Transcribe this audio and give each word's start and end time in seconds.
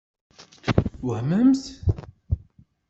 Wehment? 1.07 1.59